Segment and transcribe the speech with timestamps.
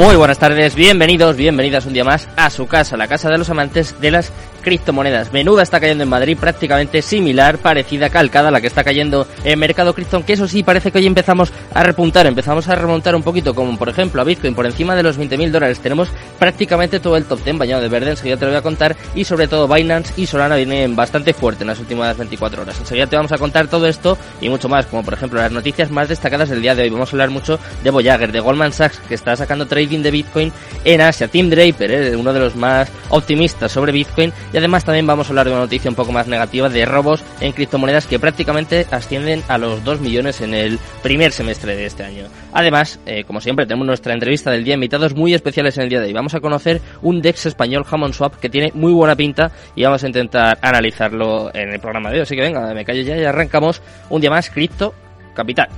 [0.00, 3.50] Muy buenas tardes, bienvenidos, bienvenidas un día más a su casa, la casa de los
[3.50, 4.32] amantes de las
[4.62, 5.32] criptomonedas.
[5.32, 9.58] Menuda está cayendo en Madrid, prácticamente similar, parecida, calcada a la que está cayendo en
[9.58, 13.22] Mercado Cripto, que eso sí, parece que hoy empezamos a repuntar, empezamos a remontar un
[13.22, 15.80] poquito, como por ejemplo a Bitcoin por encima de los 20.000 dólares.
[15.80, 16.08] Tenemos
[16.38, 19.24] prácticamente todo el top 10 bañado de verde, enseguida te lo voy a contar, y
[19.24, 22.78] sobre todo Binance y Solana vienen bastante fuerte en las últimas 24 horas.
[22.80, 25.90] Enseguida te vamos a contar todo esto y mucho más, como por ejemplo las noticias
[25.90, 26.90] más destacadas del día de hoy.
[26.90, 30.52] Vamos a hablar mucho de Voyager, de Goldman Sachs, que está sacando trading de Bitcoin
[30.84, 35.06] en Asia, Tim Draper, eh, uno de los más optimistas sobre Bitcoin, y además también
[35.06, 38.18] vamos a hablar de una noticia un poco más negativa de robos en criptomonedas que
[38.18, 42.24] prácticamente ascienden a los 2 millones en el primer semestre de este año.
[42.52, 46.00] Además, eh, como siempre, tenemos nuestra entrevista del día, invitados muy especiales en el día
[46.00, 46.12] de hoy.
[46.12, 50.02] Vamos a conocer un DEX español, Hammond Swap, que tiene muy buena pinta y vamos
[50.04, 52.22] a intentar analizarlo en el programa de hoy.
[52.22, 54.94] Así que venga, me callo ya y arrancamos un día más, Cripto
[55.34, 55.68] Capital.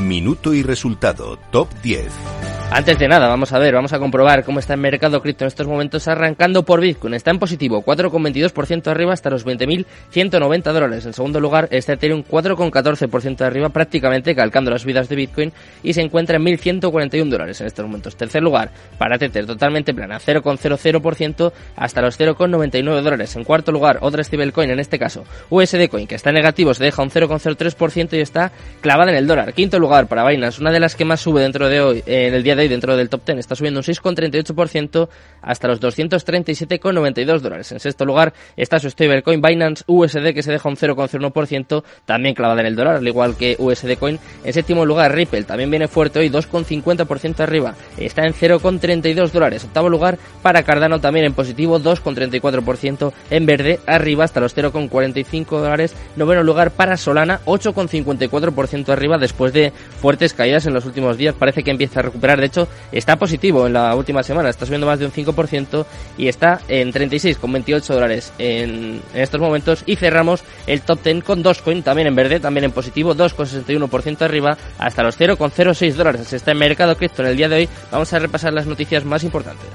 [0.00, 2.41] Minuto y resultado, top 10.
[2.74, 5.48] Antes de nada, vamos a ver, vamos a comprobar cómo está el mercado cripto en
[5.48, 7.12] estos momentos, arrancando por Bitcoin.
[7.12, 11.04] Está en positivo, 4,22% arriba hasta los 20.190 dólares.
[11.04, 16.00] En segundo lugar está Ethereum, 4,14% arriba, prácticamente calcando las subidas de Bitcoin, y se
[16.00, 18.16] encuentra en 1.141 dólares en estos momentos.
[18.16, 23.36] Tercer lugar, para Tether, totalmente plana, 0,00% hasta los 0,99 dólares.
[23.36, 27.02] En cuarto lugar, otra stablecoin, en este caso USD Coin, que está negativo, se deja
[27.02, 28.50] un 0,03% y está
[28.80, 29.52] clavada en el dólar.
[29.52, 32.42] Quinto lugar para Binance, una de las que más sube dentro de hoy, en el
[32.42, 35.08] día de dentro del top 10 está subiendo un 6,38%
[35.40, 37.72] hasta los 237,92 dólares.
[37.72, 42.60] En sexto lugar está su stablecoin Binance USD que se deja un 0,01% también clavada
[42.60, 44.18] en el dólar, al igual que USD Coin.
[44.44, 49.64] En séptimo lugar Ripple también viene fuerte hoy 2,50% arriba, está en 0,32 dólares.
[49.64, 55.94] Octavo lugar para Cardano también en positivo 2,34% en verde arriba hasta los 0,45 dólares.
[56.16, 61.34] Noveno lugar para Solana 8,54% arriba después de fuertes caídas en los últimos días.
[61.34, 62.46] Parece que empieza a recuperar de
[62.90, 65.86] está positivo en la última semana, está subiendo más de un 5%
[66.18, 69.82] y está en 36,28 dólares en, estos momentos.
[69.86, 74.56] Y cerramos el top 10 con Dogecoin, también en verde, también en positivo, 2,61% arriba,
[74.78, 76.32] hasta los 0,06 dólares.
[76.32, 77.68] Está en mercado cripto en el día de hoy.
[77.90, 79.68] Vamos a repasar las noticias más importantes.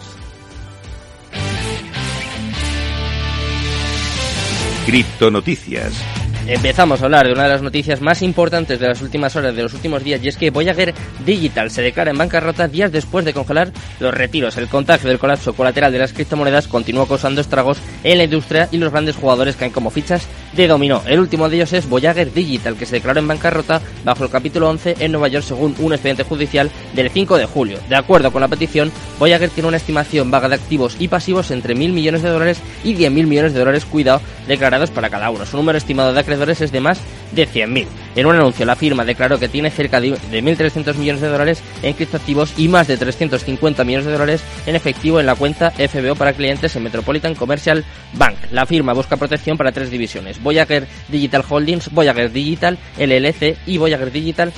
[4.86, 6.17] Cripto Noticias.
[6.50, 9.64] Empezamos a hablar de una de las noticias más importantes de las últimas horas, de
[9.64, 10.94] los últimos días, y es que Voyager
[11.26, 14.56] Digital se declara en bancarrota días después de congelar los retiros.
[14.56, 18.78] El contagio del colapso colateral de las criptomonedas continúa causando estragos en la industria y
[18.78, 21.02] los grandes jugadores caen como fichas de dominó.
[21.06, 24.70] El último de ellos es Voyager Digital, que se declaró en bancarrota bajo el capítulo
[24.70, 27.80] 11 en Nueva York según un expediente judicial del 5 de julio.
[27.90, 31.76] De acuerdo con la petición, Voyager tiene una estimación vaga de activos y pasivos entre
[31.76, 35.46] mil millones de dólares y 10.000 millones de dólares, cuidado, declarados para cada uno.
[35.46, 37.00] Su número estimado de acreedores es de más
[37.32, 37.86] de 100.000.
[38.16, 41.94] En un anuncio, la firma declaró que tiene cerca de 1.300 millones de dólares en
[41.94, 46.34] criptoactivos y más de 350 millones de dólares en efectivo en la cuenta FBO para
[46.34, 48.38] clientes en Metropolitan Commercial Bank.
[48.52, 54.12] La firma busca protección para tres divisiones: Voyager Digital Holdings, Voyager Digital LLC y Voyager
[54.12, 54.52] Digital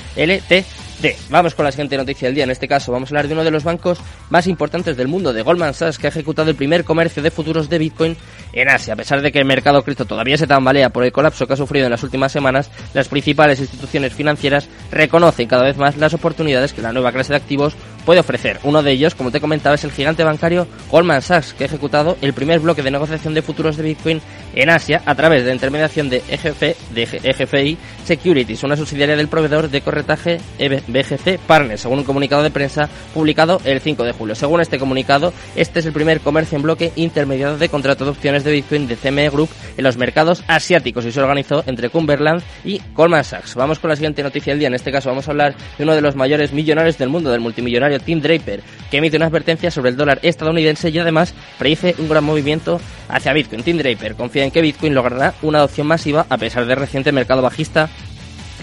[1.00, 2.44] LT Vamos con la siguiente noticia del día.
[2.44, 5.32] En este caso vamos a hablar de uno de los bancos más importantes del mundo,
[5.32, 8.16] de Goldman Sachs, que ha ejecutado el primer comercio de futuros de Bitcoin
[8.52, 8.94] en Asia.
[8.94, 11.56] A pesar de que el mercado cripto todavía se tambalea por el colapso que ha
[11.56, 16.72] sufrido en las últimas semanas, las principales instituciones financieras reconocen cada vez más las oportunidades
[16.72, 17.74] que la nueva clase de activos
[18.04, 18.60] puede ofrecer.
[18.62, 22.16] Uno de ellos, como te comentaba, es el gigante bancario Goldman Sachs, que ha ejecutado
[22.20, 24.20] el primer bloque de negociación de futuros de Bitcoin
[24.54, 26.60] en Asia a través de la intermediación de, EGF,
[26.92, 32.50] de EGFI Securities, una subsidiaria del proveedor de corretaje BGC Partners, según un comunicado de
[32.50, 34.34] prensa publicado el 5 de julio.
[34.34, 38.44] Según este comunicado, este es el primer comercio en bloque intermediado de contrato de opciones
[38.44, 42.80] de Bitcoin de CME Group en los mercados asiáticos y se organizó entre Cumberland y
[42.94, 43.54] Goldman Sachs.
[43.54, 44.68] Vamos con la siguiente noticia del día.
[44.68, 47.40] En este caso vamos a hablar de uno de los mayores millonarios del mundo, del
[47.40, 52.08] multimillonario Tim Draper, que emite una advertencia sobre el dólar estadounidense y además predice un
[52.08, 53.62] gran movimiento hacia Bitcoin.
[53.62, 57.42] Tim Draper confía en que Bitcoin logrará una adopción masiva a pesar del reciente mercado
[57.42, 57.88] bajista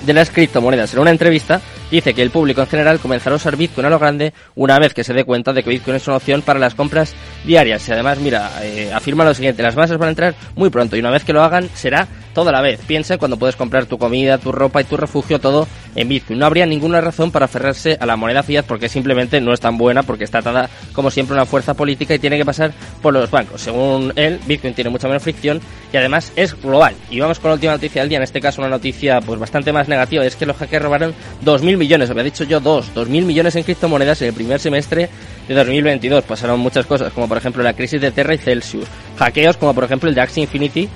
[0.05, 0.93] de las criptomonedas.
[0.93, 3.99] En una entrevista dice que el público en general comenzará a usar Bitcoin a lo
[3.99, 6.75] grande una vez que se dé cuenta de que Bitcoin es una opción para las
[6.75, 7.13] compras
[7.45, 7.87] diarias.
[7.87, 10.99] Y además, mira, eh, afirma lo siguiente, las masas van a entrar muy pronto y
[10.99, 12.79] una vez que lo hagan será toda la vez.
[12.85, 16.37] Piensa cuando puedes comprar tu comida, tu ropa y tu refugio todo en Bitcoin.
[16.37, 19.75] No habría ninguna razón para aferrarse a la moneda fiat porque simplemente no es tan
[19.75, 23.31] buena porque está atada como siempre una fuerza política y tiene que pasar por los
[23.31, 23.61] bancos.
[23.61, 25.59] Según él, Bitcoin tiene mucha menos fricción
[25.91, 26.93] y además es global.
[27.09, 29.73] Y vamos con la última noticia del día, en este caso una noticia pues bastante
[29.73, 33.55] más negativa, es que los hackers robaron 2.000 millones, había dicho yo dos, 2.000 millones
[33.55, 35.09] en criptomonedas en el primer semestre
[35.47, 36.23] de 2022.
[36.25, 38.85] Pasaron muchas cosas, como por ejemplo la crisis de Terra y Celsius,
[39.17, 40.87] hackeos como por ejemplo el de Infinity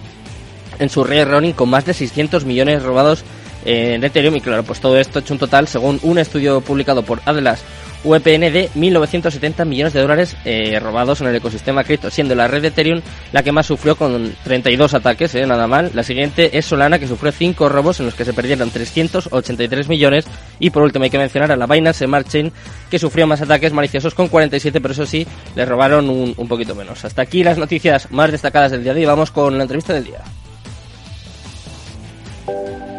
[0.80, 3.24] en su red running con más de 600 millones robados
[3.66, 7.22] en Ethereum y claro, pues todo esto hecho un total, según un estudio publicado por
[7.26, 7.64] Atlas
[8.04, 12.62] VPN de 1.970 millones de dólares eh, robados en el ecosistema cripto, siendo la red
[12.62, 13.02] de Ethereum
[13.32, 15.92] la que más sufrió con 32 ataques, eh, nada mal.
[15.94, 20.26] La siguiente es Solana, que sufrió 5 robos en los que se perdieron 383 millones.
[20.60, 22.52] Y por último hay que mencionar a la Binance Smart Chain,
[22.90, 25.26] que sufrió más ataques maliciosos con 47, pero eso sí,
[25.56, 27.06] le robaron un, un poquito menos.
[27.06, 29.06] Hasta aquí las noticias más destacadas del día de hoy.
[29.06, 30.22] Vamos con la entrevista del día.
[32.52, 32.91] Bueno,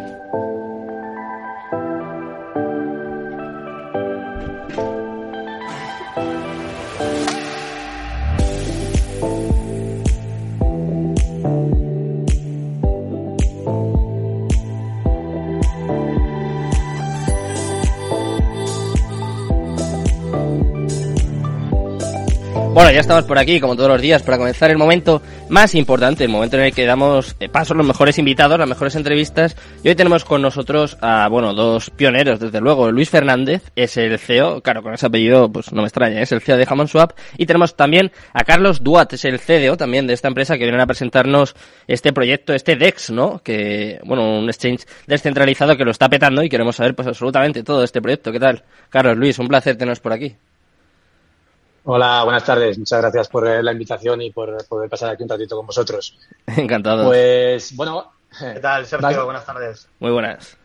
[22.93, 26.29] ya estamos por aquí, como todos los días, para comenzar el momento más importante, el
[26.29, 29.55] momento en el que damos eh, paso los mejores invitados, las mejores entrevistas.
[29.83, 32.91] Y hoy tenemos con nosotros a, bueno, dos pioneros, desde luego.
[32.91, 36.41] Luis Fernández es el CEO, claro, con ese apellido, pues no me extraña, es el
[36.41, 37.13] CEO de Hammond Swap.
[37.37, 40.81] Y tenemos también a Carlos Duat, es el CDO también de esta empresa, que viene
[40.81, 41.55] a presentarnos
[41.87, 43.39] este proyecto, este DEX, ¿no?
[43.39, 47.83] Que, bueno, un exchange descentralizado que lo está petando y queremos saber, pues, absolutamente todo
[47.83, 48.31] este proyecto.
[48.31, 48.63] ¿Qué tal?
[48.89, 50.35] Carlos, Luis, un placer teneros por aquí.
[51.85, 52.77] Hola, buenas tardes.
[52.77, 56.17] Muchas gracias por eh, la invitación y por poder pasar aquí un ratito con vosotros.
[56.47, 57.07] Encantado.
[57.07, 58.13] Pues bueno.
[58.39, 59.25] ¿Qué tal, Sergio?
[59.25, 59.87] Buenas tardes.
[59.99, 60.57] Muy buenas.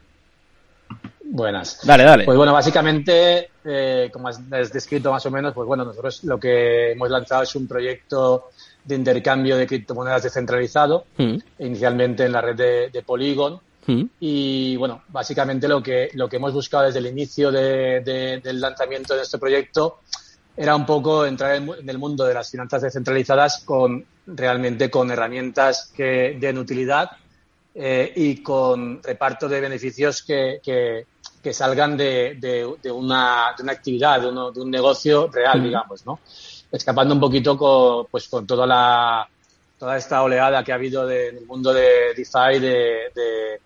[1.25, 1.81] Buenas.
[1.85, 2.25] Dale, dale.
[2.25, 6.93] Pues bueno, básicamente, eh, como has descrito más o menos, pues bueno, nosotros lo que
[6.93, 8.51] hemos lanzado es un proyecto
[8.85, 11.37] de intercambio de criptomonedas descentralizado, mm.
[11.59, 13.61] inicialmente en la red de, de Polygon.
[13.87, 14.05] Mm.
[14.21, 18.61] Y bueno, básicamente lo que, lo que hemos buscado desde el inicio de, de, del
[18.61, 19.99] lanzamiento de este proyecto
[20.59, 25.93] era un poco entrar en el mundo de las finanzas descentralizadas con realmente con herramientas
[25.97, 27.13] que den utilidad
[27.73, 31.07] eh, y con reparto de beneficios que, que,
[31.53, 36.19] salgan de, de, una, de una actividad, de, de un negocio real, digamos, ¿no?
[36.71, 39.27] Escapando un poquito con, pues, con toda la
[39.79, 43.61] toda esta oleada que ha habido en el mundo de DeFi, de,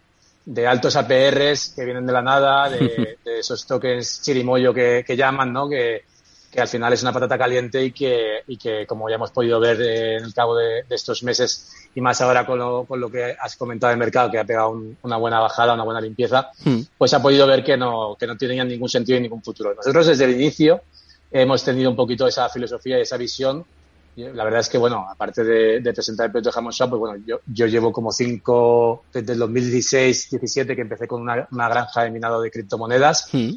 [0.45, 5.53] de, altos APRs que vienen de la nada, de, esos tokens chirimoyo que, que llaman,
[5.53, 5.69] ¿no?
[5.69, 6.05] Que,
[6.53, 9.59] que al final es una patata caliente y que, y que como ya hemos podido
[9.59, 13.35] ver en el cabo de, estos meses y más ahora con lo, con lo que
[13.41, 16.81] has comentado del mercado, que ha pegado una buena bajada, una buena limpieza, hmm.
[16.99, 19.75] pues ha podido ver que no, que no tenía ningún sentido y ningún futuro.
[19.75, 20.83] Nosotros desde el inicio
[21.31, 23.65] hemos tenido un poquito esa filosofía y esa visión.
[24.15, 27.25] La verdad es que, bueno, aparte de, presentar el proyecto de Hammond Shop, pues bueno,
[27.27, 32.11] yo, yo llevo como cinco, desde el 2016-17 que empecé con una, una, granja de
[32.11, 33.31] minado de criptomonedas.
[33.33, 33.53] Hmm.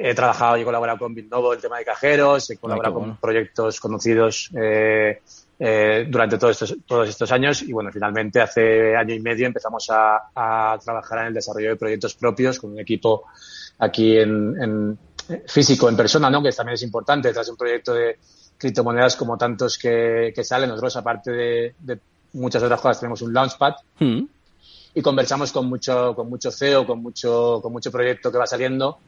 [0.00, 3.80] He trabajado y he colaborado con Bitnovo el tema de cajeros, he colaborado con proyectos
[3.80, 5.20] conocidos eh,
[5.58, 9.90] eh, durante todos estos, todos estos años y bueno, finalmente hace año y medio empezamos
[9.90, 13.24] a, a trabajar en el desarrollo de proyectos propios con un equipo
[13.80, 14.98] aquí en, en
[15.46, 16.42] físico, en persona, ¿no?
[16.44, 18.18] que también es importante tras un proyecto de
[18.56, 20.68] criptomonedas como tantos que, que salen.
[20.68, 21.98] Nosotros, aparte de, de,
[22.34, 24.20] muchas otras cosas, tenemos un launchpad hmm.
[24.94, 28.98] y conversamos con mucho, con mucho CEO, con mucho, con mucho proyecto que va saliendo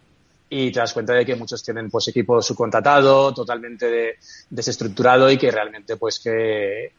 [0.51, 4.19] y te das cuenta de que muchos tienen pues equipo subcontratado, totalmente
[4.51, 6.93] desestructurado y que realmente pues que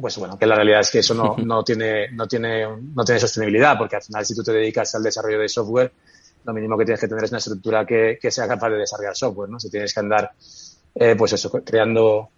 [0.00, 3.20] pues bueno, que la realidad es que eso no, no tiene, no tiene, no tiene
[3.20, 5.92] sostenibilidad, porque al final si tú te dedicas al desarrollo de software,
[6.44, 9.16] lo mínimo que tienes que tener es una estructura que, que sea capaz de desarrollar
[9.16, 9.58] software, ¿no?
[9.58, 10.30] Si tienes que andar,
[10.94, 12.28] eh, pues eso, creando,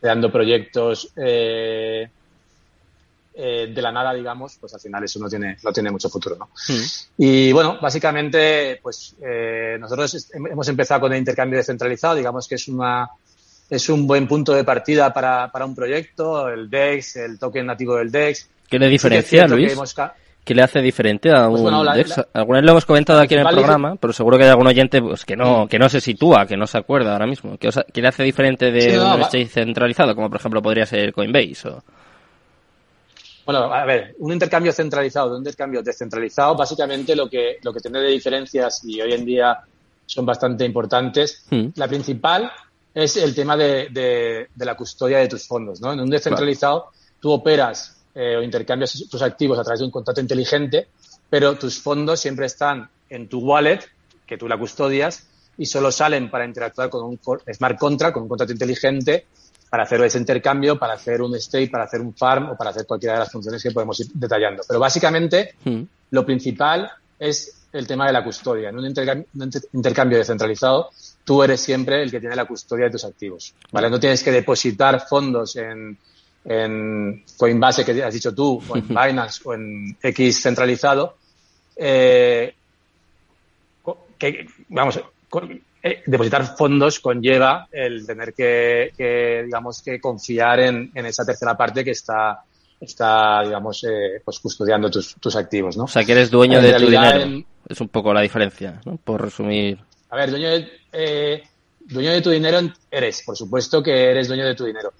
[0.00, 2.10] creando proyectos, eh,
[3.36, 6.36] eh, de la nada, digamos, pues al final eso no tiene, no tiene mucho futuro,
[6.36, 6.50] ¿no?
[6.68, 6.82] Mm.
[7.18, 12.68] Y bueno, básicamente, pues eh, nosotros hemos empezado con el intercambio descentralizado, digamos que es
[12.68, 13.08] una
[13.70, 17.96] es un buen punto de partida para, para un proyecto, el DEX, el token nativo
[17.96, 18.48] del DEX.
[18.68, 19.76] ¿Qué le diferencia, Luis?
[20.44, 22.20] ¿Qué le hace diferente a pues un DEX?
[22.34, 25.00] Alguna vez lo hemos comentado aquí en el programa, pero seguro que hay algún oyente
[25.00, 27.56] pues, que no que no se sitúa, que no se acuerda ahora mismo.
[27.58, 31.68] ¿Qué, le hace diferente de un exchange centralizado, como por ejemplo podría ser Coinbase?
[31.68, 31.82] O...
[33.46, 37.80] Bueno, a ver, un intercambio centralizado de un intercambio descentralizado, básicamente lo que, lo que
[37.80, 39.60] tiene de diferencias y hoy en día
[40.06, 41.44] son bastante importantes.
[41.50, 41.68] Hmm.
[41.74, 42.50] La principal
[42.94, 45.80] es el tema de, de, la custodia de tus fondos.
[45.80, 45.92] ¿no?
[45.92, 50.20] En un descentralizado, tú operas eh, o intercambias tus activos a través de un contrato
[50.20, 50.88] inteligente,
[51.28, 53.80] pero tus fondos siempre están en tu wallet,
[54.26, 55.26] que tú la custodias,
[55.58, 57.20] y solo salen para interactuar con un
[57.52, 59.26] smart contract, con un contrato inteligente,
[59.74, 62.86] para hacer ese intercambio, para hacer un stake, para hacer un farm o para hacer
[62.86, 64.62] cualquiera de las funciones que podemos ir detallando.
[64.68, 65.82] Pero básicamente, hmm.
[66.12, 66.88] lo principal
[67.18, 68.68] es el tema de la custodia.
[68.68, 70.90] En un intercambio, descentralizado,
[71.24, 73.52] tú eres siempre el que tiene la custodia de tus activos.
[73.72, 73.90] ¿vale?
[73.90, 75.98] No tienes que depositar fondos en,
[76.44, 81.16] en Coinbase, que has dicho tú, o en Binance, o en X centralizado,
[81.74, 82.54] eh,
[84.20, 85.00] que, vamos,
[85.86, 91.84] eh, depositar fondos conlleva el tener que, digamos, que confiar en, en, esa tercera parte
[91.84, 92.42] que está,
[92.80, 95.84] está digamos, eh, pues custodiando tus, tus, activos, ¿no?
[95.84, 97.44] O sea, que eres dueño de tu dinero.
[97.68, 98.96] Es un poco la diferencia, ¿no?
[98.96, 99.78] Por resumir.
[100.08, 101.42] A ver, dueño de, eh,
[101.80, 102.60] dueño de tu dinero
[102.90, 104.90] eres, por supuesto que eres dueño de tu dinero.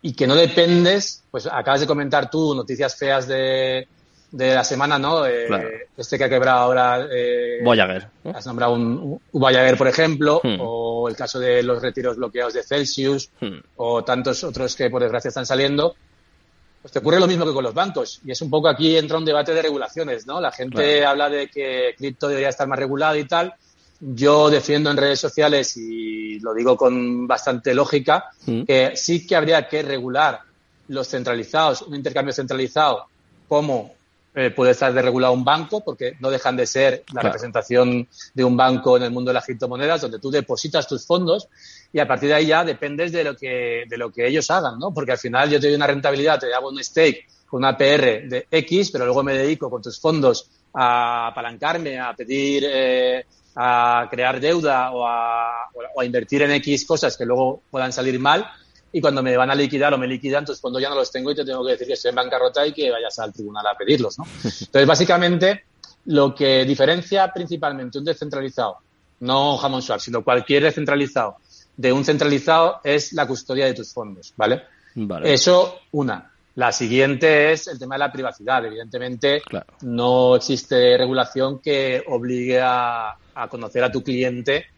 [0.00, 3.86] Y que no dependes, pues acabas de comentar tú noticias feas de,
[4.30, 5.26] de la semana, ¿no?
[5.26, 7.06] Eh, Este que ha quebrado ahora.
[7.10, 8.08] Eh, Voyager.
[8.34, 10.56] Has nombrado un, Voyager, por ejemplo, hmm.
[10.60, 13.58] o el caso de los retiros bloqueados de Celsius, hmm.
[13.76, 15.94] o tantos otros que por desgracia están saliendo.
[16.82, 18.20] Pues te ocurre lo mismo que con los bancos.
[18.24, 20.40] Y es un poco aquí entra un debate de regulaciones, ¿no?
[20.40, 23.54] La gente habla de que cripto debería estar más regulado y tal.
[23.98, 28.62] Yo defiendo en redes sociales, y lo digo con bastante lógica, hmm.
[28.62, 30.40] que sí que habría que regular
[30.88, 33.06] los centralizados, un intercambio centralizado
[33.48, 33.95] como
[34.38, 38.54] eh, puede estar desregulado un banco, porque no dejan de ser la representación de un
[38.54, 41.48] banco en el mundo de las criptomonedas, donde tú depositas tus fondos
[41.90, 44.78] y a partir de ahí ya dependes de lo que, de lo que ellos hagan,
[44.78, 44.92] ¿no?
[44.92, 48.28] Porque al final yo te doy una rentabilidad, te hago un stake con una PR
[48.28, 53.24] de X, pero luego me dedico con tus fondos a apalancarme, a pedir, eh,
[53.54, 58.20] a crear deuda o a, o a invertir en X cosas que luego puedan salir
[58.20, 58.46] mal
[58.96, 61.30] y cuando me van a liquidar o me liquidan, entonces cuando ya no los tengo
[61.30, 63.76] y te tengo que decir que estoy en bancarrota y que vayas al tribunal a
[63.76, 64.24] pedirlos, ¿no?
[64.42, 65.64] Entonces, básicamente,
[66.06, 68.78] lo que diferencia principalmente un descentralizado,
[69.20, 71.36] no Hammond Swap, sino cualquier descentralizado
[71.76, 74.62] de un centralizado es la custodia de tus fondos, ¿vale?
[75.26, 76.32] Eso, una.
[76.54, 78.64] La siguiente es el tema de la privacidad.
[78.64, 79.42] Evidentemente,
[79.82, 84.68] no existe regulación que obligue a, a conocer a tu cliente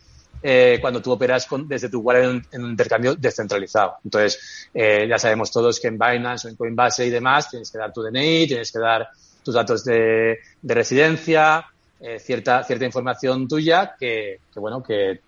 [0.40, 3.96] eh, cuando tú operas desde tu wallet en, un intercambio descentralizado.
[4.04, 7.78] Entonces, eh, ya sabemos todos que en Binance o en Coinbase y demás tienes que
[7.78, 9.08] dar tu DNI, tienes que dar
[9.44, 11.66] tus datos de, residencia,
[12.00, 15.20] eh, cierta, cierta información tuya que, bueno, que,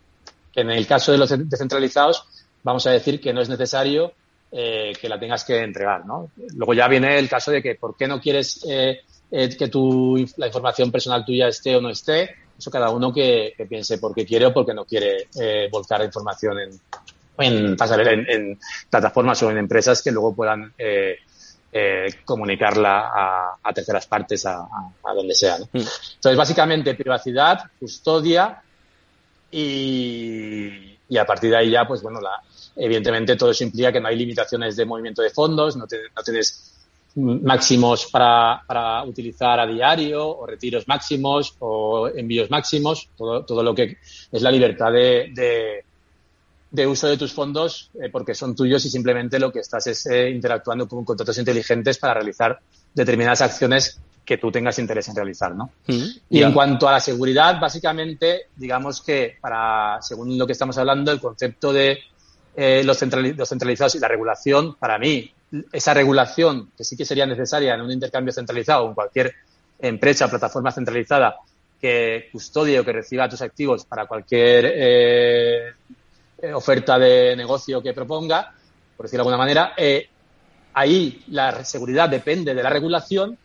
[0.54, 2.25] en el caso de los descentralizados
[2.62, 4.12] vamos a decir que no es necesario
[4.50, 6.02] que la tengas que entregar.
[6.57, 10.90] Luego ya viene el caso de que por qué no quieres que tu, la información
[10.90, 14.52] personal tuya esté o no esté, eso cada uno que, piense por qué quiere o
[14.52, 16.81] por qué no quiere eh, volcar información en,
[17.38, 17.76] en,
[18.29, 18.59] en,
[18.90, 21.17] plataformas o en empresas que luego puedan eh,
[21.73, 24.69] eh, comunicarla a, terceras partes, a,
[25.14, 25.57] donde sea.
[25.57, 25.64] Mm.
[25.73, 28.62] Entonces, básicamente, privacidad, custodia
[29.50, 32.43] y, y, a partir de ahí ya, pues bueno, la,
[32.76, 36.79] evidentemente todo eso implica que no hay limitaciones de movimiento de fondos, no, no tienes
[37.17, 43.75] máximos para, para, utilizar a diario o retiros máximos o envíos máximos, todo, todo lo
[43.75, 43.99] que
[44.31, 45.83] es la libertad de,
[46.71, 50.07] de, uso de tus fondos eh, porque son tuyos y simplemente lo que estás es
[50.07, 52.59] eh, interactuando con contratos inteligentes para realizar
[52.95, 55.71] determinadas acciones que tú tengas interés en realizar, ¿no?
[55.88, 60.79] Mm, y en cuanto a la seguridad, básicamente, digamos que para, según lo que estamos
[60.79, 61.99] hablando, el concepto de
[62.55, 63.00] eh, los,
[63.37, 65.33] los centralizados y la regulación, para mí,
[65.73, 69.35] esa regulación que sí que sería necesaria en un intercambio centralizado o en cualquier
[69.78, 71.37] empresa o plataforma centralizada
[71.80, 75.73] que custodie o que reciba tus activos para cualquier eh,
[76.52, 78.52] oferta de negocio que proponga,
[78.97, 80.09] por decirlo de alguna manera, eh,
[80.75, 83.37] ahí la seguridad depende de la regulación.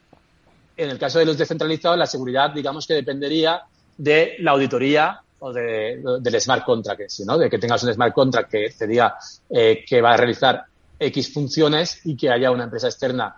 [0.78, 3.62] En el caso de los descentralizados, la seguridad, digamos que dependería
[3.98, 7.38] de la auditoría o de, del smart contract, ¿no?
[7.38, 9.16] de que tengas un smart contract que te diga
[9.50, 10.66] eh, que va a realizar
[11.00, 13.36] X funciones y que haya una empresa externa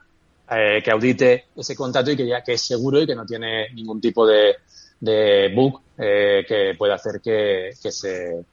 [0.50, 3.70] eh, que audite ese contrato y que ya que es seguro y que no tiene
[3.74, 4.56] ningún tipo de,
[5.00, 8.46] de bug eh, que pueda hacer que, que se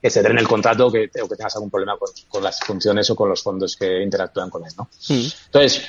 [0.00, 2.58] que se den el contrato o que, o que tengas algún problema con, con, las
[2.58, 4.88] funciones o con los fondos que interactúan con él, ¿no?
[5.08, 5.86] Entonces,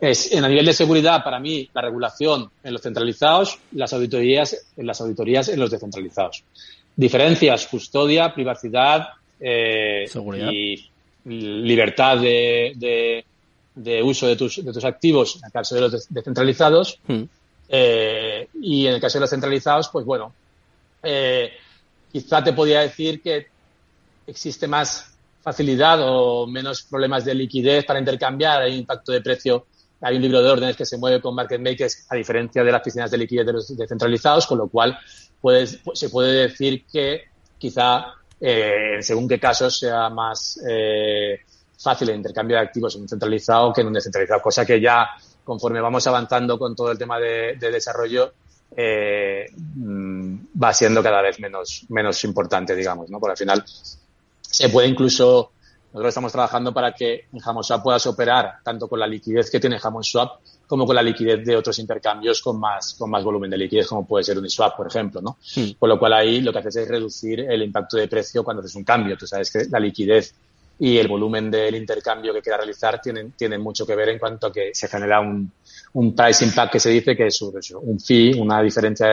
[0.00, 4.66] es, en a nivel de seguridad, para mí, la regulación en los centralizados, las auditorías,
[4.76, 6.44] en las auditorías en los descentralizados.
[6.94, 9.08] Diferencias, custodia, privacidad,
[9.40, 10.04] eh,
[10.50, 10.90] y
[11.24, 13.24] libertad de,
[13.74, 16.98] de uso de tus, de tus activos en el caso de los descentralizados.
[17.06, 17.22] Hmm.
[17.68, 20.32] Eh, y en el caso de los centralizados, pues bueno,
[21.02, 21.52] eh,
[22.12, 23.46] quizá te podría decir que
[24.26, 25.12] existe más
[25.42, 29.66] facilidad o menos problemas de liquidez para intercambiar, hay impacto de precio,
[30.00, 32.82] hay un libro de órdenes que se mueve con market makers a diferencia de las
[32.82, 34.98] piscinas de liquidez de los descentralizados, con lo cual
[35.40, 37.24] puedes, se puede decir que
[37.58, 38.14] quizá
[38.46, 41.40] eh, según qué casos sea más eh,
[41.78, 45.08] fácil el intercambio de activos en un centralizado que en un descentralizado, cosa que ya
[45.42, 48.34] conforme vamos avanzando con todo el tema de, desarrollo
[48.76, 53.18] eh, mm, va siendo cada vez menos, menos importante, digamos, ¿no?
[53.18, 53.64] Porque al final
[54.42, 55.52] se puede incluso,
[55.94, 59.78] nosotros estamos trabajando para que en Swap puedas operar tanto con la liquidez que tiene
[60.02, 63.86] Swap como con la liquidez de otros intercambios con más, con más volumen de liquidez,
[63.86, 65.38] como puede ser Uniswap, por ejemplo, ¿no?
[65.78, 68.74] Con lo cual ahí lo que haces es reducir el impacto de precio cuando haces
[68.74, 69.16] un cambio.
[69.16, 70.34] Tú sabes que la liquidez
[70.78, 74.48] y el volumen del intercambio que quieras realizar tienen, tienen mucho que ver en cuanto
[74.48, 75.50] a que se genera un,
[75.94, 79.06] un price impact que se dice que es un fee, una diferencia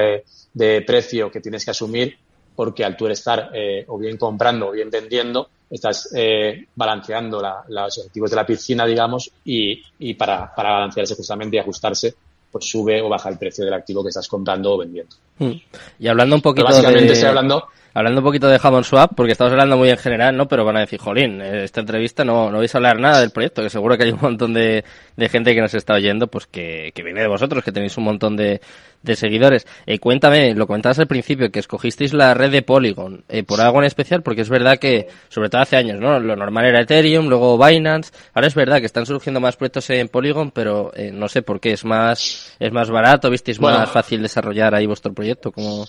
[0.53, 2.17] de, precio que tienes que asumir
[2.55, 7.97] porque al tú estar eh, o bien comprando o bien vendiendo, estás eh, balanceando los
[7.97, 12.13] objetivos de la piscina, digamos, y, y para, para balancearse justamente y ajustarse,
[12.51, 15.15] pues sube o baja el precio del activo que estás comprando o vendiendo.
[15.39, 15.53] Hmm.
[15.99, 17.13] Y hablando un poquito básicamente de...
[17.13, 20.47] estoy hablando Hablando un poquito de Hammond Swap, porque estamos hablando muy en general, ¿no?
[20.47, 23.61] Pero van a decir, jolín, esta entrevista no, no vais a hablar nada del proyecto,
[23.61, 24.85] que seguro que hay un montón de,
[25.17, 28.05] de gente que nos está oyendo, pues que, que viene de vosotros, que tenéis un
[28.05, 28.61] montón de,
[29.01, 29.67] de seguidores.
[29.85, 33.79] Eh, cuéntame, lo comentabas al principio, que escogisteis la red de Polygon, eh, por algo
[33.79, 36.17] en especial, porque es verdad que, sobre todo hace años, ¿no?
[36.17, 40.07] Lo normal era Ethereum, luego Binance, ahora es verdad que están surgiendo más proyectos en
[40.07, 44.21] Polygon, pero eh, no sé por qué, es más, es más barato, visteis más fácil
[44.21, 45.85] desarrollar ahí vuestro proyecto, como...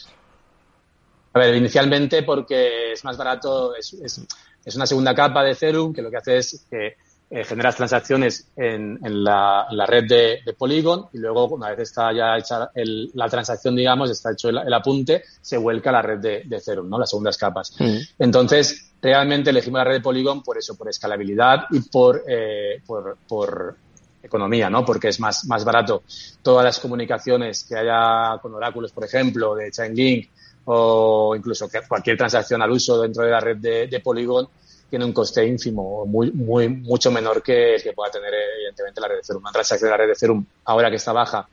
[1.34, 6.02] A ver, inicialmente porque es más barato, es, es, una segunda capa de Ethereum que
[6.02, 6.96] lo que hace es que
[7.30, 11.78] eh, generas transacciones en, en, la, la, red de, de, Polygon y luego una vez
[11.78, 16.02] está ya hecha el, la transacción, digamos, está hecho el, apunte, se vuelca a la
[16.02, 16.98] red de, de Ethereum, ¿no?
[16.98, 17.74] Las segundas capas.
[17.78, 17.96] Mm.
[18.18, 23.16] Entonces, realmente elegimos la red de Polygon por eso, por escalabilidad y por, eh, por,
[23.26, 23.76] por
[24.22, 24.84] economía, ¿no?
[24.84, 26.02] Porque es más, más barato.
[26.42, 30.28] Todas las comunicaciones que haya con oráculos, por ejemplo, de Chainlink,
[30.64, 34.48] o incluso que cualquier transacción al uso dentro de la red de, Polygon
[34.88, 39.08] tiene un coste ínfimo, muy, muy, mucho menor que el que pueda tener, evidentemente, la
[39.08, 39.42] red de Ethereum.
[39.42, 41.48] Una transacción de la red de Ethereum, ahora que está baja,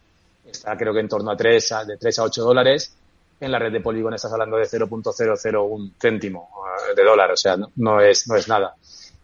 [0.45, 2.93] está creo que en torno a 3, a, de 3 a 8 dólares.
[3.39, 6.49] En la red de Polygon estás hablando de 0.001 céntimo
[6.91, 8.75] eh, de dólar, o sea, no, es, no es nada.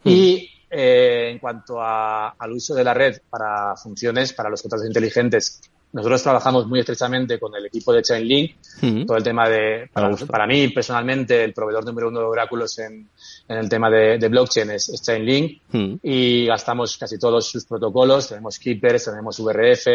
[0.03, 0.09] Hmm.
[0.09, 4.87] Y eh, en cuanto a, al uso de la red para funciones, para los contratos
[4.87, 5.61] inteligentes,
[5.95, 10.67] nosotros trabajamos muy estrechamente con el equipo de Chainlink, todo el tema de, para, mí
[10.67, 13.07] personalmente, el proveedor número uno de oráculos en,
[13.47, 15.61] en el tema de, de blockchain es, Chainlink.
[16.03, 19.87] Y gastamos casi todos sus protocolos, tenemos Keepers, tenemos VRF,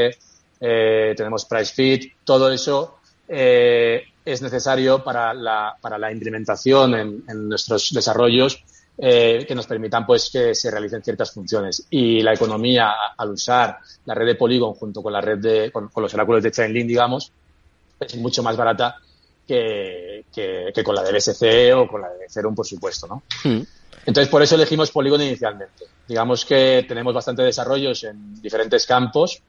[0.61, 7.47] eh, tenemos PriceFit, todo eso eh, es necesario para la, para la implementación en, en
[7.47, 8.65] nuestros desarrollos
[9.03, 11.87] eh, que nos permitan pues que se realicen ciertas funciones.
[11.89, 15.91] Y la economía, al usar la red de Polygon junto con la red de, con,
[15.97, 17.33] los oráculos de Chainlink, digamos,
[17.99, 18.97] es mucho más barata
[19.47, 23.23] que, que, con la de BSC o con la de Ethereum, por supuesto, ¿no?
[23.43, 23.63] Hmm.
[24.05, 25.87] Entonces, por eso elegimos Polygon inicialmente.
[26.07, 29.41] Digamos que tenemos bastante desarrollos en diferentes campos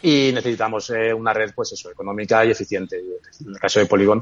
[0.00, 2.98] y necesitamos eh, una red, pues eso, económica y eficiente,
[3.40, 4.20] en el caso de Polygon.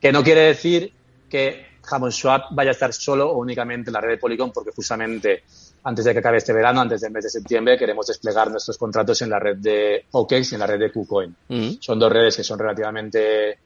[0.00, 0.92] Que no quiere decir
[1.28, 4.70] que Hammond Swap vaya a estar solo o únicamente en la red de Polygon porque
[4.74, 5.44] justamente
[5.84, 9.22] antes de que acabe este verano, antes del mes de septiembre, queremos desplegar nuestros contratos
[9.22, 11.34] en la red de OKEX y en la red de KuCoin.
[11.48, 11.70] Mm.
[11.80, 13.58] Son dos redes que son relativamente,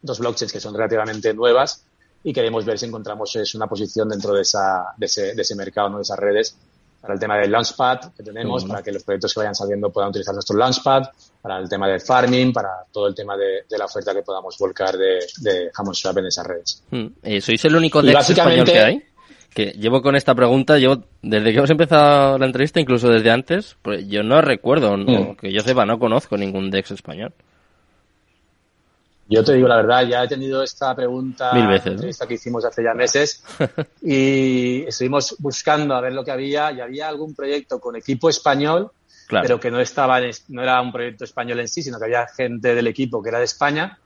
[0.00, 1.84] dos blockchains que son relativamente nuevas
[2.24, 5.88] y queremos ver si encontramos una posición dentro de, esa, de, ese, de ese mercado,
[5.88, 5.96] ¿no?
[5.96, 6.56] de esas redes,
[7.02, 10.10] para el tema del Launchpad que tenemos, para que los proyectos que vayan saliendo puedan
[10.10, 11.02] utilizar nuestro Launchpad,
[11.42, 14.96] para el tema del farming, para todo el tema de, la oferta que podamos volcar
[14.96, 16.84] de, de Hammond en esas redes.
[16.90, 17.06] Hmm.
[17.24, 19.02] Eh, ¿Sois el único DEX español que hay?
[19.52, 23.76] Que llevo con esta pregunta, yo desde que hemos empezado la entrevista, incluso desde antes,
[23.82, 25.36] pues yo no recuerdo, hmm.
[25.36, 27.34] que yo sepa, no conozco ningún DEX español.
[29.32, 32.64] Yo te digo la verdad, ya he tenido esta pregunta Mil veces, entrevista que hicimos
[32.64, 33.42] hace ya meses
[34.02, 38.90] y estuvimos buscando a ver lo que había y había algún proyecto con equipo español
[39.40, 42.74] pero que no estaba no era un proyecto español en sí, sino que había gente
[42.74, 43.98] del equipo que era de España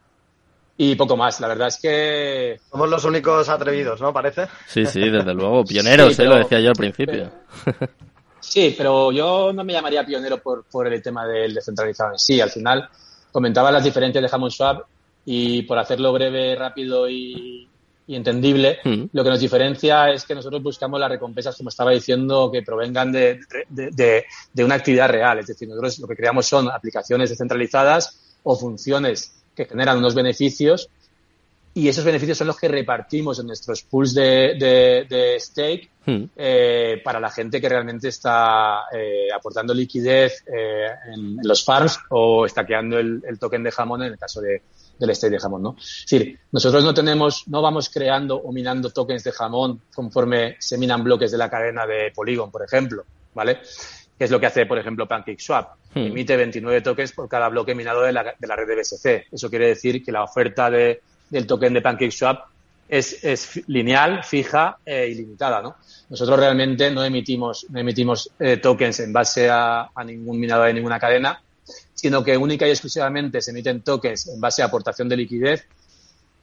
[0.77, 1.41] y poco más.
[1.41, 4.13] La verdad es que somos los únicos atrevidos, ¿no?
[4.13, 4.47] Parece.
[4.67, 6.25] Sí, sí, desde luego, pioneros, ¿eh?
[6.25, 7.31] lo decía yo al principio.
[8.39, 12.41] sí, pero yo no me llamaría pionero por, por el tema del descentralizado en sí.
[12.41, 12.89] Al final
[13.33, 14.87] comentaba las diferencias de Hammond Swap
[15.27, 17.69] y por hacerlo breve, rápido y,
[18.07, 18.79] y entendible.
[18.85, 19.05] Mm.
[19.13, 23.11] Lo que nos diferencia es que nosotros buscamos las recompensas, como estaba diciendo, que provengan
[23.13, 25.41] de, de, una actividad real.
[25.41, 30.89] Es decir, nosotros lo que creamos son aplicaciones descentralizadas o funciones que generan unos beneficios
[31.75, 36.25] y esos beneficios son los que repartimos en nuestros pools de, stake hmm.
[36.35, 42.47] eh, para la gente que realmente está eh, aportando liquidez eh, en, los farms o
[42.47, 44.63] estaqueando el, el, token de jamón en el caso de,
[44.99, 45.77] del stake de jamón, ¿no?
[45.79, 50.79] Es decir, nosotros no tenemos, no vamos creando o minando tokens de jamón conforme se
[50.79, 53.05] minan bloques de la cadena de Polygon, por ejemplo,
[53.35, 53.61] ¿vale?
[54.19, 55.77] Que es lo que hace, por ejemplo, PancakeSwap.
[55.95, 56.07] Hmm.
[56.07, 59.27] Emite 29 tokens por cada bloque minado de la, de la red de BSC.
[59.33, 62.47] Eso quiere decir que la oferta de del token de PancakeSwap
[62.89, 65.77] es, es lineal, fija e ilimitada, ¿no?
[66.09, 71.01] Nosotros realmente no emitimos, no emitimos eh, tokens en base a, ningún minador de ninguna
[71.01, 71.41] cadena,
[72.07, 75.67] sino que única y exclusivamente se emiten tokens en base a aportación de liquidez.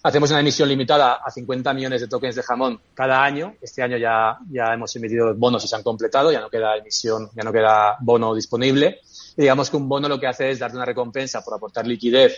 [0.04, 3.56] Hacemos una emisión limitada a 50 millones de tokens de jamón cada año.
[3.62, 7.30] Este año ya, ya hemos emitido bonos y se han completado, ya no queda emisión,
[7.34, 9.00] ya no queda bono disponible.
[9.38, 12.36] Y digamos que un bono lo que hace es darte una recompensa por aportar liquidez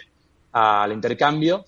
[0.52, 1.66] al intercambio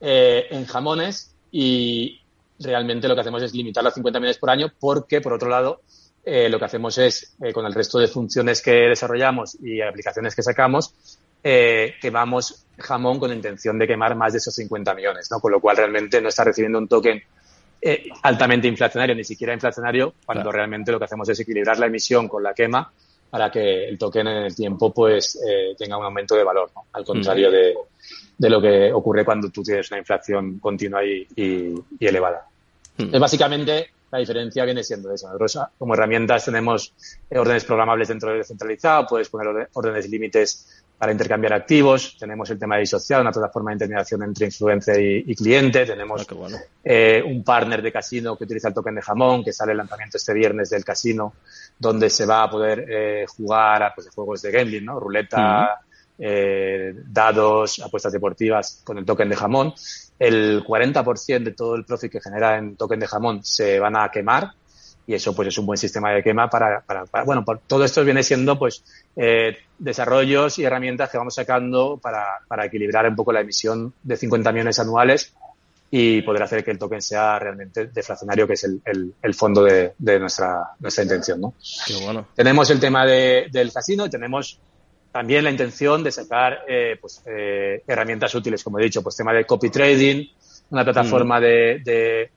[0.00, 2.20] eh, en jamones y
[2.58, 5.82] realmente lo que hacemos es limitarlo a 50 millones por año porque, por otro lado,
[6.24, 10.34] eh, lo que hacemos es, eh, con el resto de funciones que desarrollamos y aplicaciones
[10.34, 10.94] que sacamos,
[11.42, 15.40] quemamos jamón con la intención de quemar más de esos 50 millones, ¿no?
[15.40, 17.22] Con lo cual realmente no está recibiendo un token
[18.22, 22.42] altamente inflacionario, ni siquiera inflacionario, cuando realmente lo que hacemos es equilibrar la emisión con
[22.42, 22.92] la quema
[23.30, 25.40] para que el token en el tiempo pues
[25.78, 26.84] tenga un aumento de valor, ¿no?
[26.92, 27.74] Al contrario de,
[28.40, 32.46] de lo que ocurre cuando tú tienes una inflación continua y, elevada.
[32.96, 35.26] Es básicamente la diferencia viene siendo eso.
[35.26, 36.92] Nosotros como herramientas tenemos
[37.30, 42.74] órdenes programables dentro del descentralizado, puedes poner órdenes límites para intercambiar activos, tenemos el tema
[42.74, 46.48] de disociado, una plataforma de intermediación entre influencer y, cliente, tenemos ah,
[46.84, 50.18] eh, un partner de casino que utiliza el token de jamón, que sale el lanzamiento
[50.18, 51.32] este viernes del casino,
[51.78, 55.00] donde se va a poder eh, jugar a pues, juegos de gambling, ¿no?
[55.00, 55.80] Ruleta,
[56.20, 59.72] eh, dados, apuestas deportivas con el token de jamón.
[60.18, 64.10] El 40% de todo el profit que genera en token de jamón se van a
[64.10, 64.52] quemar
[65.06, 68.04] y eso pues es un buen sistema de quema para, para, bueno, por, todo esto
[68.04, 68.84] viene siendo pues
[69.16, 74.16] eh, desarrollos y herramientas que vamos sacando para, para equilibrar un poco la emisión de
[74.16, 75.34] 50 millones anuales
[75.90, 79.94] y poder hacer que el token sea realmente deflacionario, que es el, el, fondo de,
[79.98, 81.54] de, nuestra, nuestra intención, ¿no?
[82.04, 82.28] bueno.
[82.36, 84.60] Tenemos el tema de, del casino y tenemos
[85.12, 89.32] también la intención de sacar eh, pues, eh, herramientas útiles, como he dicho, pues tema
[89.32, 90.26] de copy trading,
[90.70, 91.42] una plataforma mm.
[91.42, 92.30] de, de,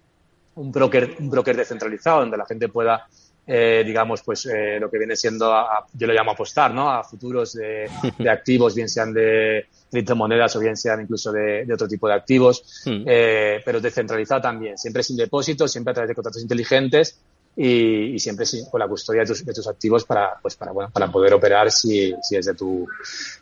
[0.55, 3.07] un broker, un broker descentralizado donde la gente pueda,
[3.45, 6.91] eh, digamos, pues eh, lo que viene siendo, a, yo lo llamo apostar, ¿no?
[6.91, 11.73] A futuros de, de activos, bien sean de criptomonedas o bien sean incluso de, de
[11.73, 13.03] otro tipo de activos, mm.
[13.05, 17.19] eh, pero descentralizado también, siempre sin depósitos, siempre a través de contratos inteligentes
[17.55, 21.07] y, siempre con la custodia de tus, de tus, activos para, pues para, bueno, para
[21.11, 22.87] poder operar si, si, es de tu,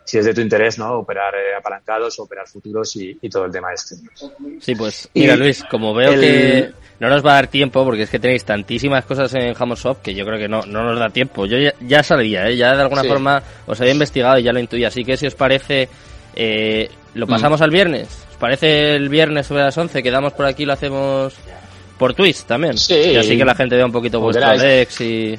[0.04, 1.00] si es de tu interés, ¿no?
[1.00, 3.95] Operar eh, apalancados, operar futuros y, y, todo el tema este.
[4.60, 8.10] Sí, pues mira Luis, como veo que no nos va a dar tiempo porque es
[8.10, 11.45] que tenéis tantísimas cosas en Shop que yo creo que no, no nos da tiempo.
[11.45, 12.58] Yo ya, ya sabía, ¿eh?
[12.58, 14.89] ya de alguna forma os había investigado y ya lo intuía.
[14.89, 15.89] Así que si os parece,
[16.36, 17.63] eh, lo pasamos mm.
[17.63, 18.08] al viernes.
[18.30, 20.04] ¿Os parece el viernes sobre las 11?
[20.04, 21.34] Quedamos por aquí, lo hacemos
[22.02, 22.80] por Twitch también.
[22.80, 22.96] Sí.
[22.96, 25.38] Y así que la gente vea un poquito vuestro Dex y...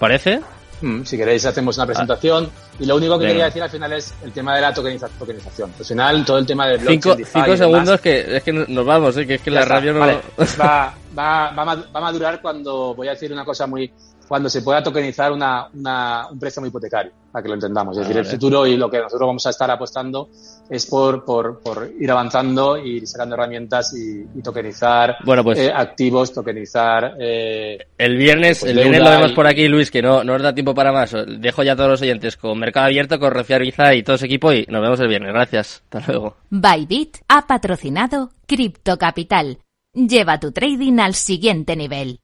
[0.00, 0.40] ¿Parece?
[0.80, 2.50] Mm, si queréis hacemos una presentación.
[2.82, 5.70] Y lo único que quería decir al final es el tema de la tokenización.
[5.78, 9.16] Al final todo el tema de blockchain, Cinco, cinco segundos que es que nos vamos,
[9.16, 9.24] ¿eh?
[9.24, 10.00] que es que la radio no...
[10.00, 13.92] Va, va, va, va a madurar cuando voy a decir una cosa muy
[14.32, 17.98] cuando se pueda tokenizar una, una, un préstamo hipotecario, para que lo entendamos.
[17.98, 20.30] Es decir, el futuro y lo que nosotros vamos a estar apostando
[20.70, 25.70] es por, por, por ir avanzando, ir sacando herramientas y, y tokenizar bueno, pues, eh,
[25.70, 27.14] activos, tokenizar...
[27.20, 30.42] Eh, el viernes, pues, el viernes lo vemos por aquí, Luis, que no, no nos
[30.42, 31.14] da tiempo para más.
[31.38, 34.24] Dejo ya a todos los oyentes con Mercado Abierto, con Rocío Arbiza y todo su
[34.24, 35.34] equipo y nos vemos el viernes.
[35.34, 35.82] Gracias.
[35.90, 36.38] Hasta luego.
[36.48, 39.58] Bybit ha patrocinado Cripto Capital.
[39.92, 42.20] Lleva tu trading al siguiente nivel.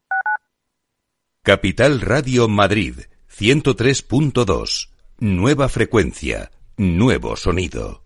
[1.43, 2.95] Capital Radio Madrid
[3.31, 4.89] 103.2.
[5.19, 8.05] Nueva frecuencia, nuevo sonido.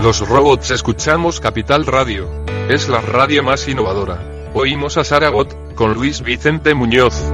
[0.00, 2.30] Los robots escuchamos Capital Radio.
[2.68, 4.50] Es la radio más innovadora.
[4.54, 7.32] Oímos a Saragot con Luis Vicente Muñoz.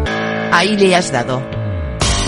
[0.50, 1.42] Ahí le has dado.